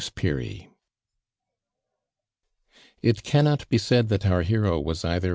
CHAPTER 0.03 0.41
XV. 0.47 0.63
It 3.03 3.21
cannot 3.21 3.69
be 3.69 3.77
said 3.77 4.09
that 4.09 4.25
oin 4.25 4.45
liero 4.45 4.83
was 4.83 5.05
either 5.05 5.29